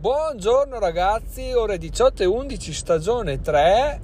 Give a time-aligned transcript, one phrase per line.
[0.00, 4.00] Buongiorno ragazzi, ore 18 e 11, stagione 3,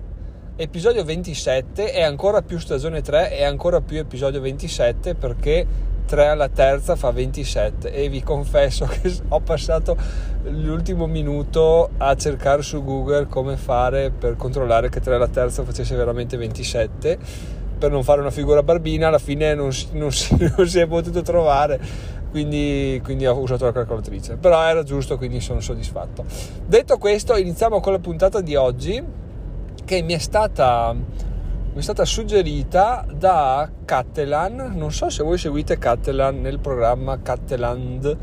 [0.56, 5.64] episodio 27 e ancora più stagione 3 e ancora più episodio 27 perché
[6.04, 9.96] 3 alla terza fa 27 e vi confesso che ho passato
[10.42, 15.94] l'ultimo minuto a cercare su Google come fare per controllare che 3 alla terza facesse
[15.94, 17.18] veramente 27
[17.78, 19.08] per non fare una figura barbina.
[19.08, 20.08] Alla fine non, non,
[20.56, 21.78] non si è potuto trovare
[22.34, 24.34] quindi, quindi, ho usato la calcolatrice.
[24.34, 26.24] Però era giusto quindi sono soddisfatto.
[26.66, 29.00] Detto questo iniziamo con la puntata di oggi
[29.84, 34.72] che mi è stata, mi è stata suggerita da Cattelan.
[34.74, 38.16] Non so se voi seguite Cattelan nel programma Catteland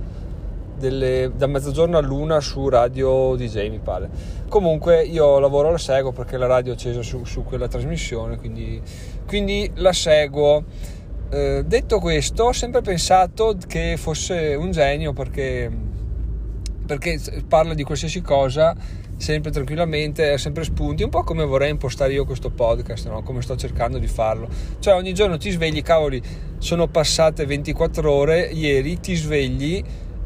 [0.77, 4.09] delle, da mezzogiorno a luna su radio DJ mi pare.
[4.49, 8.81] Comunque io lavoro la seguo perché la radio è accesa su, su quella trasmissione quindi,
[9.25, 10.65] quindi la seguo
[11.31, 15.71] eh, detto questo, ho sempre pensato che fosse un genio perché,
[16.85, 18.75] perché parla di qualsiasi cosa
[19.21, 23.21] sempre tranquillamente, ha sempre spunti, un po' come vorrei impostare io questo podcast, no?
[23.21, 24.49] come sto cercando di farlo.
[24.79, 26.21] Cioè ogni giorno ti svegli, cavoli,
[26.57, 29.81] sono passate 24 ore, ieri ti svegli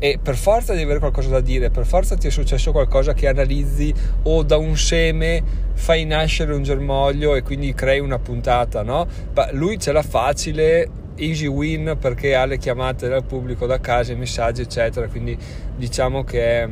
[0.05, 3.27] e per forza devi avere qualcosa da dire, per forza ti è successo qualcosa che
[3.27, 3.91] analizzi
[4.23, 5.41] o da un seme
[5.73, 9.07] fai nascere un germoglio e quindi crei una puntata, no?
[9.33, 14.11] Ma lui ce l'ha facile, easy win perché ha le chiamate dal pubblico da casa,
[14.11, 15.35] i messaggi eccetera, quindi
[15.75, 16.69] diciamo che è,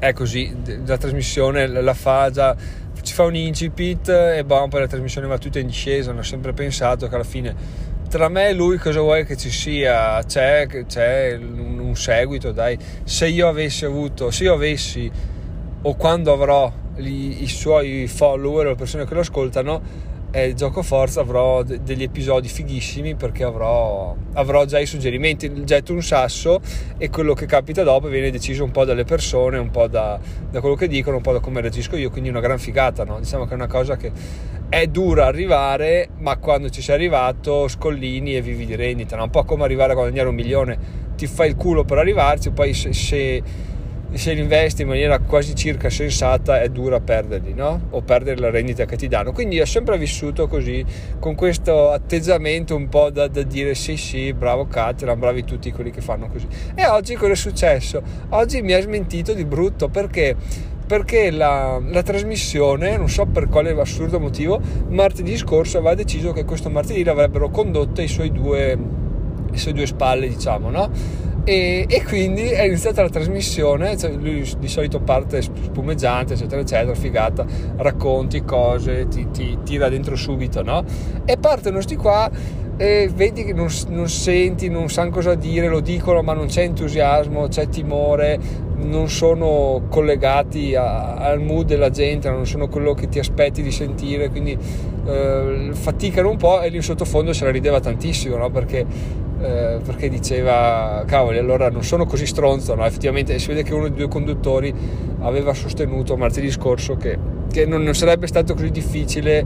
[0.00, 0.52] è così,
[0.84, 2.56] la trasmissione la fa già
[3.02, 6.52] ci fa un incipit e boh, poi la trasmissione va tutta in discesa, ho sempre
[6.54, 10.20] pensato che alla fine tra me e lui cosa vuoi che ci sia?
[10.24, 11.38] C'è, c'è
[11.90, 12.78] un, seguito, dai.
[13.04, 15.10] Se io avessi avuto, se io avessi
[15.82, 21.20] o quando avrò gli, i suoi follower o persone che lo ascoltano, eh, gioco forza
[21.20, 26.60] avrò de- degli episodi fighissimi perché avrò, avrò, già i suggerimenti, getto un sasso
[26.98, 30.18] e quello che capita dopo viene deciso un po' dalle persone, un po' da,
[30.50, 33.18] da quello che dicono, un po' da come reagisco io, quindi una gran figata, no?
[33.18, 34.12] diciamo che è una cosa che
[34.68, 39.24] è dura arrivare, ma quando ci sei arrivato scollini e vivi di rendita, no?
[39.24, 40.78] un po' come arrivare a guadagnare un milione,
[41.16, 43.42] ti fai il culo per arrivarci, poi se, se
[44.12, 47.88] se li investi in maniera quasi circa sensata è dura perderli, no?
[47.90, 49.32] O perdere la rendita che ti danno.
[49.32, 50.84] Quindi ho sempre vissuto così,
[51.18, 55.90] con questo atteggiamento un po' da, da dire sì sì, bravo Cateran, bravi tutti quelli
[55.90, 56.46] che fanno così.
[56.74, 58.02] E oggi cosa è successo?
[58.30, 60.36] Oggi mi ha smentito di brutto perché
[60.90, 66.44] perché la, la, trasmissione, non so per quale assurdo motivo, martedì scorso aveva deciso che
[66.44, 68.76] questo martedì l'avrebbero condotta i suoi due,
[69.52, 70.90] i suoi due spalle, diciamo, no?
[71.44, 76.94] E, e, quindi è iniziata la trasmissione, cioè lui di solito parte spumeggiante, eccetera, eccetera,
[76.94, 77.46] figata,
[77.76, 80.84] racconti cose, ti, ti tira dentro subito, no?
[81.24, 82.30] E partono sti qua
[82.76, 86.62] e vedi che non, non, senti, non sanno cosa dire, lo dicono ma non c'è
[86.62, 88.38] entusiasmo, c'è timore,
[88.76, 93.70] non sono collegati a, al mood della gente, non sono quello che ti aspetti di
[93.70, 94.56] sentire, quindi
[95.06, 98.50] eh, faticano un po' e lì in sottofondo se la rideva tantissimo, no?
[98.50, 98.86] Perché
[99.40, 102.84] eh, perché diceva cavoli allora non sono così stronzo no?
[102.84, 104.72] effettivamente si vede che uno dei due conduttori
[105.20, 107.18] aveva sostenuto martedì scorso che,
[107.50, 109.44] che non, non, sarebbe stato così difficile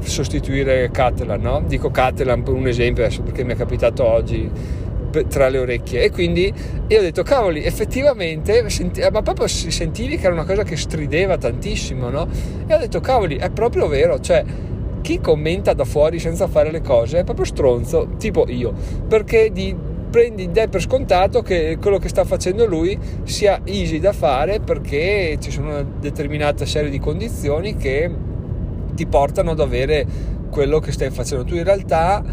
[0.00, 1.62] sostituire Catalan no?
[1.64, 4.50] dico Catalan per un esempio adesso perché mi è capitato oggi
[5.28, 6.52] tra le orecchie e quindi
[6.88, 10.76] io ho detto cavoli effettivamente senti, ma proprio si sentivi che era una cosa che
[10.76, 12.28] strideva tantissimo no?
[12.66, 14.44] e ho detto cavoli è proprio vero cioè
[15.06, 18.72] chi commenta da fuori senza fare le cose è proprio stronzo, tipo io,
[19.06, 19.72] perché di,
[20.10, 25.36] prendi dai per scontato che quello che sta facendo lui sia easy da fare perché
[25.38, 28.10] ci sono una determinata serie di condizioni che
[28.94, 30.04] ti portano ad avere
[30.50, 32.24] quello che stai facendo tu in realtà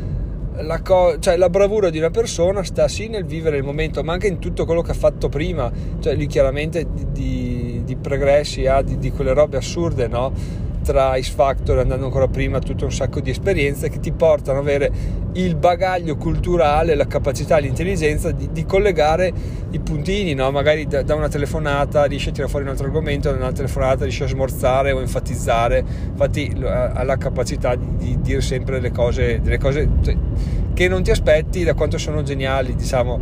[0.56, 4.14] la, co- cioè, la, bravura di una persona sta sì nel vivere il momento, ma
[4.14, 5.72] anche in tutto quello che ha fatto prima.
[6.00, 10.32] Cioè, lui chiaramente di, di, di progressi ha di, di, quelle robe assurde, no?
[10.84, 14.66] Tra X Factor andando ancora prima tutto un sacco di esperienze che ti portano ad
[14.66, 14.92] avere
[15.34, 19.34] il bagaglio culturale, la capacità, l'intelligenza di, di collegare
[19.72, 20.52] i puntini, no?
[20.52, 24.04] magari da, da, una telefonata riesci a tirare fuori un altro argomento, da una telefonata
[24.04, 29.42] riesci a smorzare o enfatizzare, infatti ha la capacità di, di dire sempre delle cose,
[29.42, 30.16] delle cose cioè,
[30.74, 33.20] che non ti aspetti da quanto sono geniali, diciamo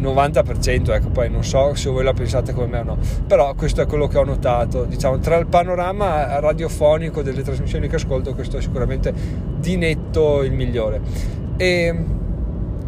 [0.00, 3.82] 90%, ecco, poi non so se voi la pensate come me o no, però questo
[3.82, 8.56] è quello che ho notato, diciamo, tra il panorama radiofonico delle trasmissioni che ascolto, questo
[8.58, 9.12] è sicuramente
[9.58, 11.00] di netto il migliore.
[11.56, 12.04] E,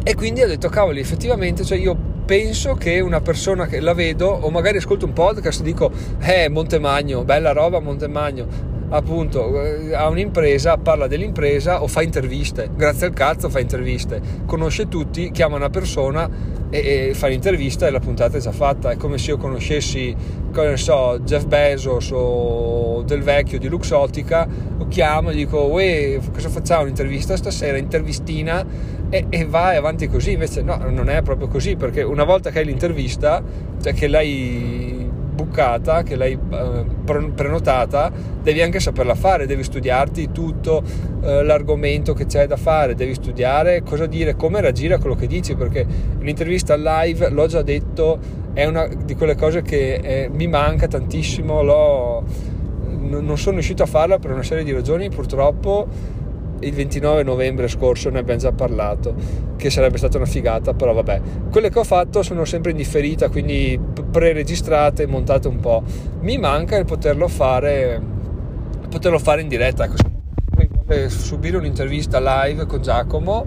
[0.03, 4.27] e quindi ho detto, cavoli, effettivamente, cioè io penso che una persona che la vedo,
[4.27, 9.59] o magari ascolto un podcast e dico, eh, Montemagno, bella roba Montemagno, appunto
[9.93, 15.55] ha un'impresa, parla dell'impresa o fa interviste, grazie al cazzo fa interviste, conosce tutti, chiama
[15.55, 16.29] una persona
[16.69, 20.15] e, e fa l'intervista e la puntata è già fatta, è come se io conoscessi,
[20.51, 24.47] come so, Jeff Bezos o del vecchio di Luxottica,
[24.77, 28.99] lo chiamo e dico, uè, cosa facciamo un'intervista stasera, intervistina.
[29.13, 32.59] E, e vai avanti così, invece no, non è proprio così, perché una volta che
[32.59, 33.43] hai l'intervista,
[33.81, 35.00] cioè che l'hai
[35.33, 36.85] buccata, che l'hai eh,
[37.33, 38.11] prenotata,
[38.41, 40.83] devi anche saperla fare, devi studiarti tutto
[41.21, 45.27] eh, l'argomento che c'è da fare, devi studiare cosa dire, come reagire a quello che
[45.27, 45.85] dici, perché
[46.19, 48.19] un'intervista live, l'ho già detto,
[48.53, 52.23] è una di quelle cose che eh, mi manca tantissimo, l'ho,
[52.87, 56.19] non sono riuscito a farla per una serie di ragioni, purtroppo
[56.61, 59.13] il 29 novembre scorso ne abbiamo già parlato,
[59.55, 61.21] che sarebbe stata una figata, però vabbè.
[61.49, 63.79] Quelle che ho fatto sono sempre in differita, quindi
[64.09, 65.83] pre-registrate, montate un po'.
[66.21, 68.01] Mi manca il poterlo fare,
[68.89, 69.85] poterlo fare in diretta.
[69.85, 70.09] Ecco.
[71.07, 73.45] Subire un'intervista live con Giacomo,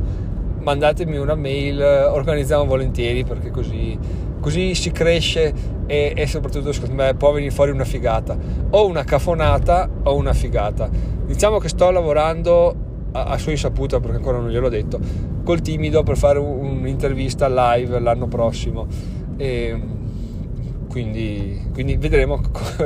[0.60, 3.98] mandatemi una mail, organizziamo volentieri perché così,
[4.40, 5.52] così si cresce
[5.86, 8.34] e, e, soprattutto secondo me può venire fuori una figata
[8.70, 10.88] o una cafonata o una figata
[11.26, 12.83] diciamo che sto lavorando
[13.16, 14.98] a, sua insaputa perché ancora non gliel'ho detto
[15.44, 18.86] col timido per fare un'intervista live l'anno prossimo.
[19.36, 19.80] E
[20.88, 22.40] quindi, quindi vedremo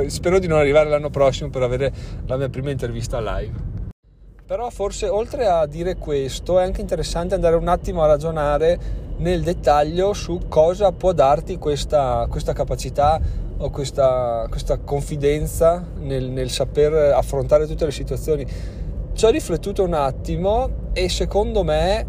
[0.07, 1.91] spero di non arrivare l'anno prossimo per avere
[2.25, 3.67] la mia prima intervista live.
[4.45, 9.43] Però forse oltre a dire questo è anche interessante andare un attimo a ragionare nel
[9.43, 13.19] dettaglio su cosa può darti questa, questa capacità
[13.57, 18.45] o questa, questa confidenza nel, nel saper affrontare tutte le situazioni
[19.19, 22.05] ci ho riflettuto un attimo e secondo me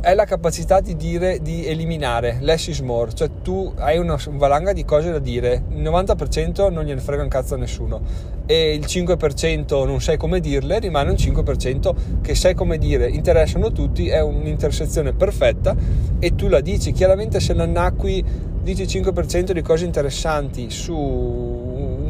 [0.00, 3.12] è la capacità di dire di eliminare less is more.
[3.12, 7.28] Cioè tu hai una valanga di cose da dire il 90% non gliene frega un
[7.28, 8.00] cazzo a nessuno
[8.46, 13.08] e il 5% non sai come dirle rimane un 5% che sai come dire.
[13.08, 15.74] Interessano tutti è un'intersezione perfetta
[16.20, 16.92] e tu la dici.
[16.92, 18.24] Chiaramente se l'annacqui
[18.62, 21.65] dici 5% di cose interessanti su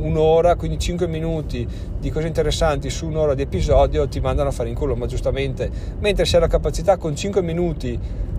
[0.06, 1.66] un'ora, quindi 5 minuti
[1.98, 5.70] di cose interessanti su un'ora di episodio ti mandano a fare in culo, ma giustamente,
[5.98, 7.98] mentre se hai la capacità con 5 minuti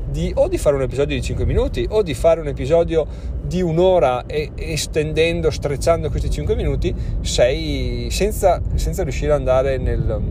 [0.09, 3.05] di, o di fare un episodio di 5 minuti o di fare un episodio
[3.41, 10.21] di un'ora e estendendo, strecciando questi 5 minuti, sei senza, senza riuscire ad andare nel,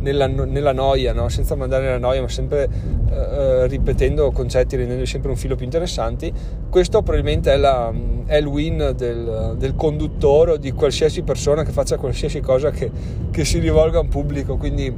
[0.00, 1.28] nella, nella, noia, no?
[1.28, 6.32] senza mandare nella noia, ma sempre uh, ripetendo concetti, rendendo sempre un filo più interessanti.
[6.70, 7.92] Questo probabilmente è, la,
[8.26, 12.90] è il win del, del, conduttore o di qualsiasi persona che faccia qualsiasi cosa che,
[13.30, 14.56] che si rivolga a un pubblico.
[14.56, 14.92] Quindi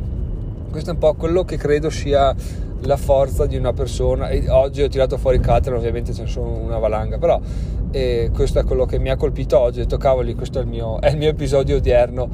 [0.71, 2.35] questo è un po' quello che credo sia
[2.83, 4.29] la forza di una persona.
[4.29, 7.41] E oggi ho tirato fuori Caterham, ovviamente ce ne sono una valanga, però
[7.91, 9.81] eh, questo è quello che mi ha colpito oggi.
[9.81, 12.29] Ho detto, cavoli, questo è il mio, è il mio episodio odierno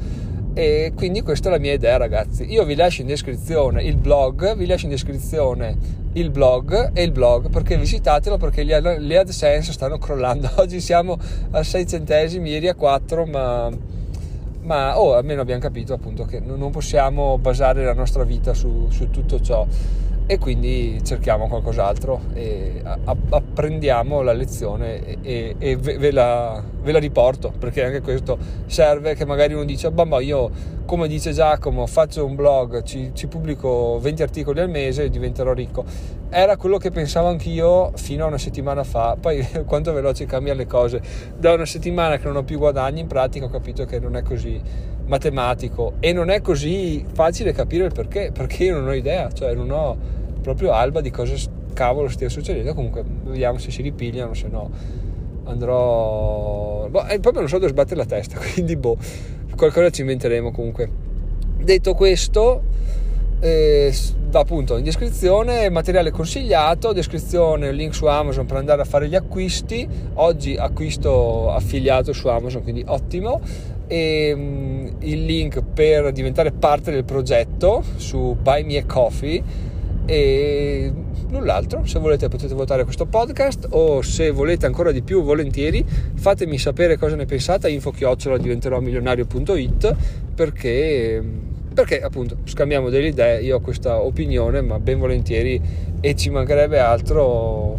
[0.57, 2.51] e quindi questa è la mia idea ragazzi.
[2.51, 5.77] Io vi lascio in descrizione il blog vi lascio in descrizione
[6.13, 10.49] il blog e il blog perché visitatelo perché le AdSense stanno crollando.
[10.57, 11.19] Oggi siamo
[11.51, 13.69] a 6 centesimi ieri a 4 ma
[14.63, 19.11] ma oh, almeno abbiamo capito appunto che non possiamo basare la nostra vita su, su
[19.11, 19.65] tutto ciò
[20.29, 22.81] e quindi cerchiamo qualcos'altro e
[23.29, 29.25] apprendiamo la lezione e, e, ve, la, ve, la, riporto perché anche questo serve che
[29.25, 34.21] magari uno dice bamba io come dice Giacomo faccio un blog ci, ci, pubblico 20
[34.21, 35.83] articoli al mese e diventerò ricco.
[36.29, 39.17] Era quello che pensavo anch'io fino a una settimana fa.
[39.19, 41.01] Poi quanto veloce cambiano le cose.
[41.37, 44.23] Da una settimana che non ho più guadagni in pratica ho capito che non è
[44.23, 44.61] così
[45.07, 49.53] matematico e non è così facile capire il perché perché io non ho idea cioè
[49.53, 49.97] non ho
[50.41, 51.35] proprio alba di cosa
[51.77, 52.73] cavolo stia succedendo.
[52.73, 54.69] Comunque, vediamo se si ripigliano, se no
[55.43, 56.87] andrò.
[56.89, 58.97] Boh, proprio non so dove sbattere la testa, quindi boh,
[59.55, 60.89] qualcosa ci inventeremo comunque.
[61.57, 62.63] Detto questo,
[63.39, 63.93] eh,
[64.31, 69.87] appunto in descrizione materiale consigliato, descrizione link su Amazon per andare a fare gli acquisti.
[70.15, 73.39] Oggi acquisto affiliato su Amazon, quindi ottimo.
[73.87, 79.43] E um, il link per diventare parte del progetto su Buy Me a Coffee.
[80.05, 80.93] E
[81.29, 86.57] null'altro se volete potete votare questo podcast o se volete ancora di più volentieri fatemi
[86.57, 89.95] sapere cosa ne pensate info chiocciola diventerò milionario.it
[90.33, 91.21] perché
[91.73, 95.61] perché appunto scambiamo delle idee io ho questa opinione ma ben volentieri
[95.99, 97.77] e ci mancherebbe altro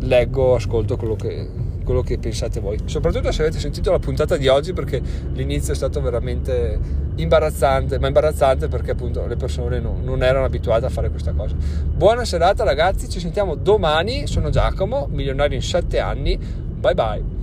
[0.00, 1.48] leggo ascolto quello che
[1.90, 2.78] quello che pensate voi.
[2.84, 6.78] Soprattutto se avete sentito la puntata di oggi perché l'inizio è stato veramente
[7.16, 11.56] imbarazzante, ma imbarazzante perché appunto le persone no, non erano abituate a fare questa cosa.
[11.56, 17.39] Buona serata ragazzi, ci sentiamo domani, sono Giacomo, milionario in 7 anni, bye bye.